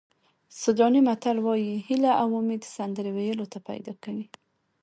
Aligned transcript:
سوډاني 0.61 1.01
متل 1.07 1.37
وایي 1.45 1.73
هیله 1.87 2.11
او 2.21 2.27
امید 2.39 2.63
سندرې 2.75 3.11
ویلو 3.17 3.45
ته 3.53 3.59
پیدا 3.69 3.93
کوي. 4.03 4.25